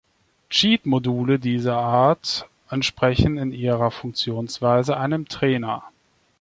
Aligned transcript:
Cheat-Module 0.49 1.37
dieser 1.37 1.77
Art 1.77 2.49
entsprechen 2.71 3.37
in 3.37 3.51
ihrer 3.51 3.91
Funktionsweise 3.91 4.97
einem 4.97 5.27
Trainer. 5.27 5.83